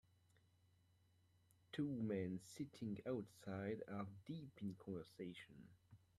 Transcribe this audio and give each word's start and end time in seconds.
Two 1.71 1.85
men 1.93 2.39
sitting 2.43 2.97
outside 3.05 3.83
are 3.87 4.07
deep 4.25 4.57
in 4.59 4.73
conversation. 4.73 5.67